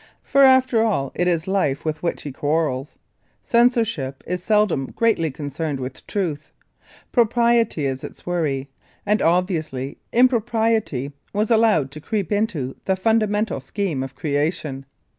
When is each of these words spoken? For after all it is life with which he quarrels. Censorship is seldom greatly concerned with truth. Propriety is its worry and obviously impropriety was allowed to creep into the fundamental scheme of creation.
For 0.23 0.41
after 0.41 0.81
all 0.81 1.11
it 1.13 1.27
is 1.27 1.47
life 1.47 1.85
with 1.85 2.01
which 2.01 2.23
he 2.23 2.31
quarrels. 2.31 2.97
Censorship 3.43 4.23
is 4.25 4.41
seldom 4.43 4.87
greatly 4.95 5.29
concerned 5.29 5.79
with 5.79 6.07
truth. 6.07 6.51
Propriety 7.11 7.85
is 7.85 8.03
its 8.03 8.25
worry 8.25 8.67
and 9.05 9.21
obviously 9.21 9.99
impropriety 10.11 11.11
was 11.33 11.51
allowed 11.51 11.91
to 11.91 12.01
creep 12.01 12.31
into 12.31 12.75
the 12.85 12.95
fundamental 12.95 13.59
scheme 13.59 14.01
of 14.01 14.15
creation. 14.15 14.87